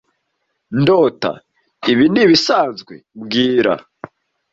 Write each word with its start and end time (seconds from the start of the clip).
ndota. 0.79 1.31
Ibi 1.91 2.05
ni 2.13 2.21
ibisanzwe 2.25 2.93
mbwira 3.17 3.73